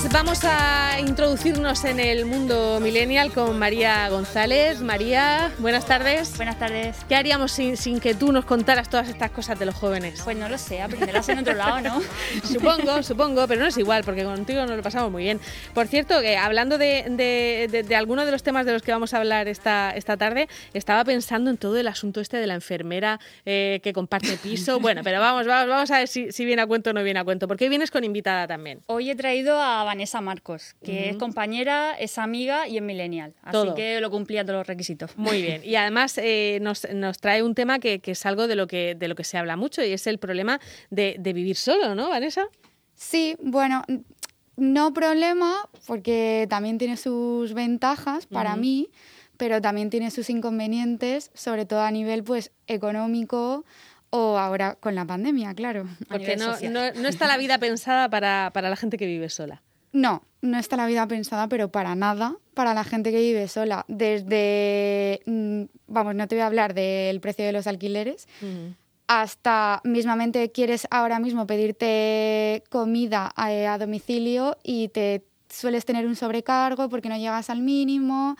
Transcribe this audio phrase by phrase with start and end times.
[0.00, 4.80] Pues vamos a introducirnos en el mundo millennial con María González.
[4.80, 6.36] María, buenas tardes.
[6.36, 6.96] Buenas tardes.
[7.08, 10.20] ¿Qué haríamos sin, sin que tú nos contaras todas estas cosas de los jóvenes?
[10.22, 12.00] Pues no lo sé, aprenderás en otro lado, ¿no?
[12.44, 15.40] supongo, supongo, pero no es igual, porque contigo nos lo pasamos muy bien.
[15.74, 18.92] Por cierto, que hablando de, de, de, de alguno de los temas de los que
[18.92, 22.54] vamos a hablar esta, esta tarde, estaba pensando en todo el asunto este de la
[22.54, 24.78] enfermera eh, que comparte piso.
[24.88, 27.18] Bueno, pero vamos, vamos, vamos a ver si, si viene a cuento o no viene
[27.18, 28.80] a cuento, porque hoy vienes con invitada también.
[28.86, 33.34] Hoy he traído a Vanessa Marcos, que es compañera, es amiga y es millennial.
[33.40, 33.74] Así Todo.
[33.74, 35.16] que lo cumplía todos los requisitos.
[35.16, 35.62] Muy bien.
[35.64, 38.94] Y además eh, nos, nos trae un tema que, que es algo de lo que,
[38.94, 42.10] de lo que se habla mucho y es el problema de, de vivir solo, ¿no,
[42.10, 42.48] Vanessa?
[42.94, 43.82] Sí, bueno,
[44.56, 45.54] no problema,
[45.86, 48.90] porque también tiene sus ventajas para mí,
[49.38, 53.64] pero también tiene sus inconvenientes, sobre todo a nivel pues económico
[54.10, 55.86] o ahora con la pandemia, claro.
[56.08, 59.62] Porque no, no, no está la vida pensada para, para la gente que vive sola.
[59.92, 63.84] No, no está la vida pensada, pero para nada, para la gente que vive sola.
[63.88, 68.28] Desde, mm, vamos, no te voy a hablar del precio de los alquileres,
[69.06, 76.14] hasta mismamente quieres ahora mismo pedirte comida a, a domicilio y te sueles tener un
[76.14, 78.36] sobrecargo porque no llegas al mínimo,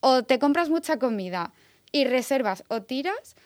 [0.00, 1.52] o te compras mucha comida
[1.90, 3.36] y reservas o tiras,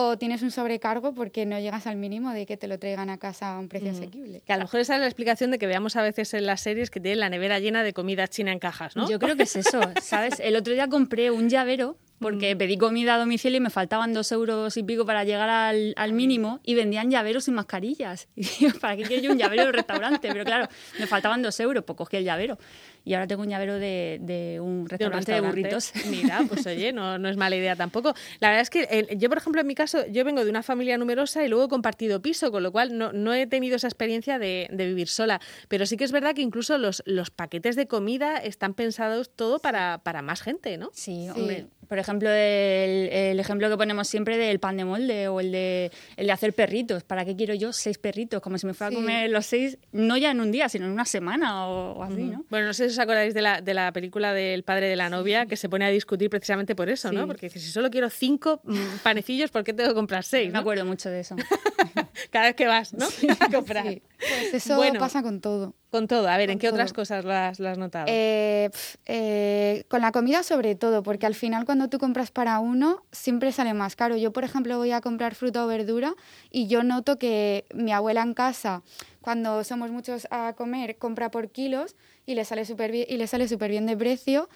[0.00, 3.18] o tienes un sobrecargo porque no llegas al mínimo de que te lo traigan a
[3.18, 3.98] casa a un precio Ujú.
[3.98, 4.42] asequible.
[4.46, 6.60] Que a lo mejor esa es la explicación de que veamos a veces en las
[6.60, 9.08] series que tienen la nevera llena de comida china en cajas, ¿no?
[9.10, 10.40] Yo creo que es eso, ¿sabes?
[10.40, 14.30] El otro día compré un llavero porque pedí comida a domicilio y me faltaban dos
[14.32, 18.28] euros y pico para llegar al, al mínimo y vendían llaveros sin mascarillas.
[18.36, 20.28] Y digo, ¿para qué quiero yo un llavero del restaurante?
[20.32, 22.58] Pero claro, me faltaban dos euros, pues cogí el llavero.
[23.04, 25.92] Y ahora tengo un llavero de, de un de un restaurante de, burritos.
[26.10, 28.12] Mira, pues oye, no, no es mala idea tampoco.
[28.40, 30.62] La verdad es que el- yo, por ejemplo, en mi caso, yo vengo de una
[30.62, 33.86] familia numerosa y luego he compartido piso, con lo cual no, no he tenido esa
[33.86, 35.40] experiencia de, de vivir sola.
[35.68, 39.58] Pero sí que es verdad que incluso los, los paquetes de comida están pensados todo
[39.58, 40.90] para, para más gente, ¿no?
[40.92, 41.40] Sí, Sí.
[41.40, 41.66] hombre.
[41.88, 45.90] Por ejemplo, el, el ejemplo que ponemos siempre del pan de molde o el de,
[46.16, 47.02] el de hacer perritos.
[47.04, 48.40] ¿Para qué quiero yo seis perritos?
[48.42, 48.96] Como si me fuera Sí.
[48.96, 52.02] a comer los seis, no ya en un día, sino en una semana o, o
[52.02, 52.44] así, ¿no?
[52.50, 55.08] Bueno, no sé si os acordáis de la, de la película del padre de la
[55.10, 57.26] novia que se pone a discutir precisamente por eso, ¿no?
[57.26, 60.48] Porque dice, si solo quiero cinco mm, panecillos, ¿por qué tengo que comprar seis?
[60.48, 60.58] Me no?
[60.60, 61.36] acuerdo mucho de eso.
[62.30, 63.06] Cada vez que vas, ¿no?
[63.40, 63.86] A comprar.
[63.88, 64.98] Sí, pues eso Bueno.
[65.00, 65.74] pasa con todo.
[65.90, 66.28] Con todo.
[66.28, 68.06] A ver, ¿en qué otras cosas lo has, lo has notado?
[68.08, 72.58] Eh, pf, eh, con la comida sobre todo, porque al final cuando tú compras para
[72.58, 74.16] uno siempre sale más caro.
[74.16, 76.14] Yo, por ejemplo, voy a comprar fruta o verdura
[76.50, 78.82] y yo noto que mi abuela en casa,
[79.22, 83.26] cuando somos muchos a comer, compra por kilos y le sale súper bien, y le
[83.26, 84.50] sale súper bien de precio,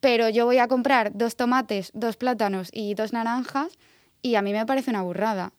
[0.00, 3.78] pero yo voy a comprar dos tomates, dos plátanos y dos naranjas
[4.20, 5.52] y a mí me parece una burrada,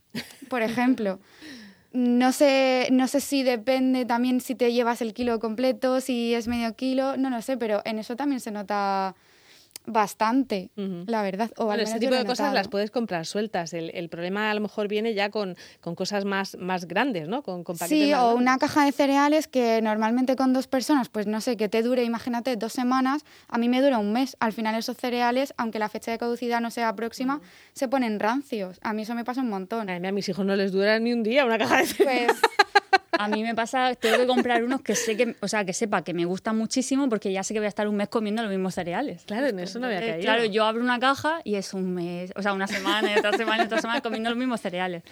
[0.47, 1.19] por ejemplo.
[1.97, 6.47] No sé, no sé si depende también si te llevas el kilo completo, si es
[6.47, 9.15] medio kilo, no lo sé, pero en eso también se nota
[9.87, 11.49] bastante, la verdad.
[11.57, 13.73] O Bueno, ese tipo de cosas las puedes comprar sueltas.
[13.73, 17.41] El, el problema a lo mejor viene ya con, con cosas más, más grandes, ¿no?
[17.41, 18.41] Con, con paquetes Sí, más o grandes.
[18.41, 22.03] una caja de cereales que normalmente con dos personas, pues no sé, que te dure,
[22.03, 24.37] imagínate, dos semanas, a mí me dura un mes.
[24.39, 27.41] Al final esos cereales, aunque la fecha de caducidad no sea próxima,
[27.73, 28.77] se ponen rancios.
[28.83, 29.87] A mí eso me pasa un montón.
[29.87, 32.35] Mía, a mis hijos no les dura ni un día una caja de cereales.
[32.39, 32.51] Pues
[33.17, 36.03] A mí me pasa, tengo que comprar unos que sé que, o sea, que sepa
[36.03, 38.51] que me gustan muchísimo porque ya sé que voy a estar un mes comiendo los
[38.51, 39.23] mismos cereales.
[39.25, 40.21] Claro, en eso no había caído.
[40.21, 43.33] Claro, yo abro una caja y es un mes, o sea, una semana, y otra
[43.33, 45.03] semana, y otra semana comiendo los mismos cereales.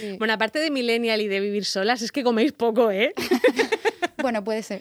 [0.00, 0.16] sí.
[0.18, 3.14] Bueno, aparte de millennial y de vivir solas, es que coméis poco, ¿eh?
[4.22, 4.80] bueno, puede ser.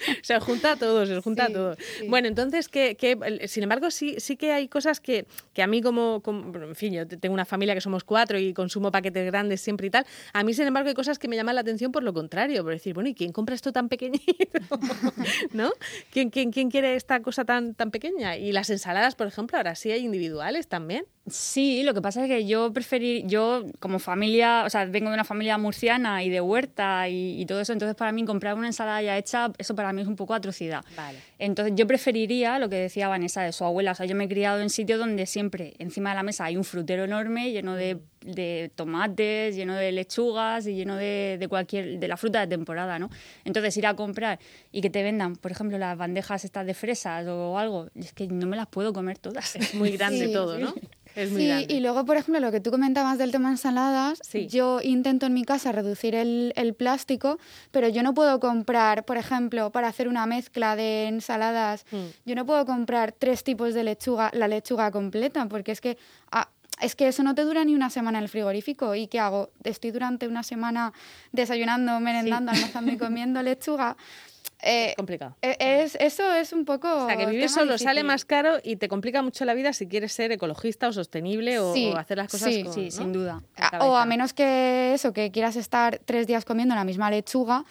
[0.22, 1.78] se junta a todos, se junta Sí, a todos.
[1.98, 2.06] sí.
[2.08, 3.16] Bueno, entonces, que, que,
[3.48, 6.92] sin embargo, sí, sí que hay cosas que, que a mí como, como- en fin,
[6.92, 10.06] yo tengo una familia que somos cuatro y consumo paquetes grandes siempre y tal.
[10.32, 12.72] A mí, sin embargo, hay cosas que me llaman la atención por lo contrario, por
[12.72, 14.24] decir, bueno, ¿y quién compra esto tan pequeñito?
[15.52, 15.70] ¿No?
[16.10, 18.36] ¿Quién, quién, quién quiere esta cosa tan, tan pequeña?
[18.36, 21.04] Y las ensaladas, por ejemplo, ahora sí hay individuales también.
[21.30, 25.14] Sí, lo que pasa es que yo preferí, yo como familia, o sea, vengo de
[25.14, 28.66] una familia murciana y de huerta y, y todo eso, entonces para mí comprar una
[28.66, 30.84] ensalada ya hecha, eso para mí es un poco atrocidad.
[30.96, 31.18] Vale.
[31.38, 34.28] Entonces yo preferiría lo que decía Vanessa de su abuela, o sea, yo me he
[34.28, 37.98] criado en sitios donde siempre encima de la mesa hay un frutero enorme lleno de,
[38.20, 42.98] de tomates, lleno de lechugas y lleno de, de cualquier, de la fruta de temporada,
[42.98, 43.10] ¿no?
[43.44, 44.38] Entonces ir a comprar
[44.72, 48.26] y que te vendan, por ejemplo, las bandejas estas de fresas o algo, es que
[48.28, 49.56] no me las puedo comer todas.
[49.56, 50.64] Es muy grande Sí, todo, sí.
[51.16, 51.22] ¿No?
[51.22, 51.74] Es muy Sí, grande.
[51.74, 54.46] y luego, por ejemplo, lo que tú comentabas del tema ensaladas, Sí.
[54.46, 57.38] yo intento en mi casa reducir el, el plástico,
[57.70, 61.96] pero yo no puedo comprar, por ejemplo, para hacer una mezcla de ensaladas, Mm.
[62.26, 65.98] yo no puedo comprar tres tipos de lechuga, la lechuga completa, porque es que...
[66.32, 66.48] ah,
[66.80, 68.94] es que eso no te dura ni una semana en el frigorífico.
[68.94, 69.50] ¿Y qué hago?
[69.64, 70.94] Estoy durante una semana
[71.30, 73.98] desayunando, merendando, almorzando y comiendo lechuga.
[74.62, 75.36] Eh, Es complicado.
[75.42, 77.04] eh, es, eso es un poco...
[77.04, 79.86] O sea, que vivir solo sale más caro y te complica mucho la vida si
[79.88, 82.64] quieres ser ecologista o sostenible o, Sí, o hacer las cosas sí.
[82.64, 82.90] con, Sí, ¿no?
[82.90, 83.42] sin duda.
[83.80, 87.64] O a menos que eso, que quieras estar tres días comiendo la misma lechuga,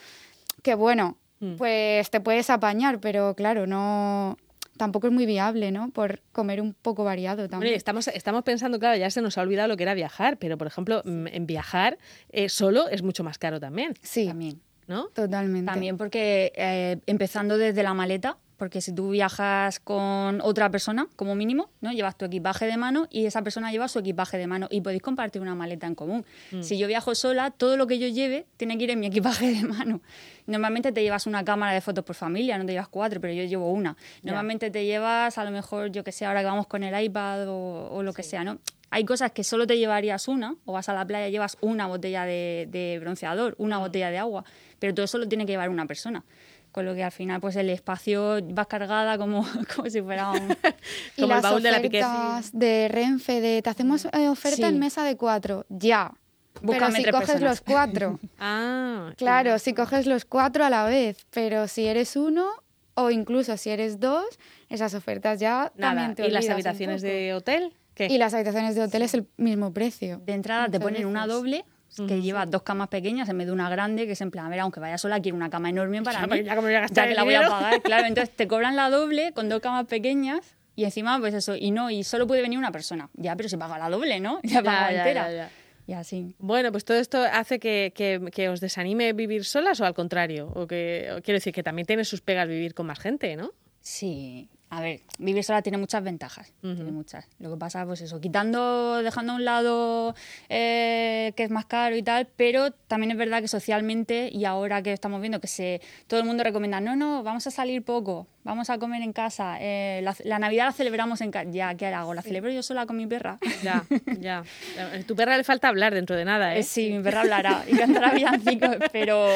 [0.63, 1.56] que bueno, Mm.
[1.56, 4.38] pues te puedes apañar, pero claro, no
[4.75, 5.89] tampoco es muy viable, ¿no?
[5.89, 7.75] Por comer un poco variado Bueno, también.
[7.75, 10.68] estamos, estamos pensando, claro, ya se nos ha olvidado lo que era viajar, pero por
[10.68, 11.97] ejemplo, mm, en viajar
[12.30, 14.59] eh, solo es mucho más caro también, Sí, También.
[14.89, 15.07] ¿No?
[15.09, 15.71] totalmente.
[15.71, 21.34] También porque eh, empezando desde la maleta, porque si tú viajas con otra persona, como
[21.34, 21.92] mínimo, ¿no?
[21.92, 25.02] Llevas tu equipaje de mano y esa persona lleva su equipaje de mano y podéis
[25.02, 26.26] compartir una maleta en común.
[26.52, 26.62] Mm.
[26.62, 29.52] Si yo viajo sola, todo lo que yo lleve tiene que ir en mi equipaje
[29.52, 30.02] de mano.
[30.46, 33.44] Normalmente te llevas una cámara de fotos por familia, no te llevas cuatro, pero yo
[33.46, 33.96] llevo una.
[34.24, 37.48] Normalmente te llevas, a lo mejor, yo que sé, ahora que vamos con el iPad
[37.48, 38.60] o, o lo que sea, ¿no?
[38.92, 41.86] Hay cosas que solo te llevarías una, o vas a la playa y llevas una
[41.88, 44.44] botella de, de bronceador, una botella de agua,
[44.80, 46.26] pero todo eso lo tiene que llevar una persona.
[46.71, 49.44] Con lo que al final, pues el espacio vas cargada como,
[49.75, 50.38] como si fuera un...
[51.18, 52.04] y como el las baúl de la Piqué.
[52.04, 54.63] ofertas de Renfe, de te hacemos eh, oferta Sí.
[54.63, 56.12] en mesa de cuatro, ya.
[56.54, 57.50] Pero Búscame si tres coges personas.
[57.51, 62.48] los cuatro, Ah, claro, si coges los cuatro a la vez, pero si eres uno
[62.95, 64.25] o incluso si eres dos,
[64.68, 65.94] esas ofertas ya Nada.
[65.95, 67.74] también te ¿Y las habitaciones de hotel?
[67.95, 68.07] ¿Qué?
[68.07, 70.22] Y las habitaciones de hotel es el mismo precio.
[70.25, 71.63] De entrada te ponen una doble
[71.95, 72.21] que Ujú.
[72.21, 74.59] lleva dos camas pequeñas en vez de una grande, que es en plan, a ver,
[74.59, 76.44] aunque vaya sola, quiero una cama enorme para Claro, mí.
[76.44, 78.07] ya voy a gastar que el la voy a pagar, claro.
[78.07, 81.89] Entonces te cobran la doble con dos camas pequeñas y encima, pues eso, y no,
[81.89, 83.09] y solo puede venir una persona.
[83.15, 84.39] Ya, pero se paga la doble, ¿no?
[84.44, 85.30] Ya, paga ya, entera.
[85.31, 85.50] ya, ya.
[85.88, 86.36] Y así.
[86.38, 90.51] Bueno, pues todo esto hace que, que- que os desanime vivir solas o al contrario.
[90.56, 93.51] O que o quiero decir que también tiene sus pegas vivir con más gente, ¿no?
[93.81, 94.47] Sí.
[94.71, 96.54] A ver, vivir sola tiene muchas ventajas.
[96.62, 97.25] Tiene muchas.
[97.39, 100.13] Lo que pasa, pues eso, quitando, dejando a un lado
[100.48, 104.81] eh, que es más caro y tal, pero también es verdad que socialmente, y ahora
[104.83, 108.27] que estamos viendo que se todo el mundo recomienda, no, no, vamos a salir poco,
[108.44, 111.50] vamos a comer en casa, eh, la, la Navidad la celebramos en casa.
[111.50, 112.13] Ya, ¿qué hago?
[112.13, 113.39] ¿La celebro yo sola con mi perra?
[113.63, 113.83] Ya,
[114.19, 114.44] ya.
[114.77, 116.60] A tu perra le falta hablar dentro de nada, ¿eh?
[116.60, 119.27] Eh, sí, mi perra hablará y cantará villancicos, pero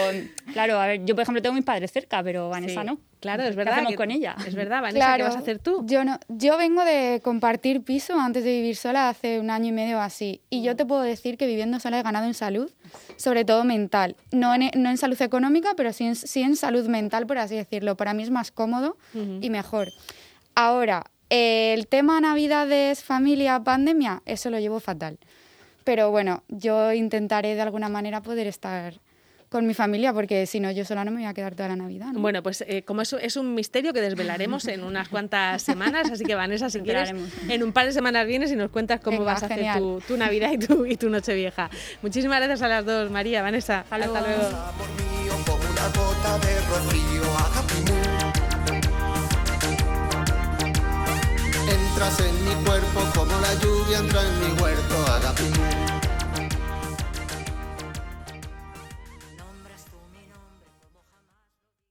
[0.53, 2.87] claro, a ver, yo por ejemplo tengo mis padres cerca, pero Vanessa Sí.
[2.87, 2.99] no.
[3.23, 3.73] Claro, es ¿Qué verdad.
[3.75, 4.35] hacemos que- con ella?
[4.45, 5.83] Es verdad, Vanessa, claro, ¿qué vas a hacer tú?
[5.87, 9.71] Yo, no, yo vengo de compartir piso antes de vivir sola hace un año y
[9.71, 10.41] medio o así.
[10.49, 10.63] Y Mm.
[10.63, 12.69] yo te puedo decir que viviendo sola he ganado en salud,
[13.15, 14.17] sobre todo mental.
[14.31, 17.55] No en, no en salud económica, pero sí en, sí en salud mental, por así
[17.55, 17.95] decirlo.
[17.95, 19.39] Para mí es más cómodo Ujú.
[19.41, 19.87] y mejor.
[20.53, 25.17] Ahora, el tema Navidades, familia, pandemia, eso lo llevo fatal.
[25.83, 28.95] Pero bueno, yo intentaré de alguna manera poder estar
[29.53, 31.75] con mi familia, porque si no, yo sola no me voy a quedar toda la
[31.75, 32.07] Navidad.
[32.07, 32.19] ¿no?
[32.19, 36.25] Bueno, pues eh, como eso es un misterio que desvelaremos en unas cuantas semanas, así
[36.25, 37.13] que Vanessa, si quieres,
[37.47, 39.69] en un par de semanas vienes y nos cuentas cómo Venga, vas a genial.
[39.69, 41.69] hacer tu, tu Navidad y tu, y tu Nochevieja.
[42.01, 43.81] Muchísimas gracias a las dos, María, Vanessa.
[43.81, 44.13] Hasta luego.
[44.13, 44.41] luego.
[44.41, 48.33] Amor mío, con una gota de rocío a Happy Moon.
[51.69, 55.05] Entras en mi cuerpo como la lluvia entra en mi huerto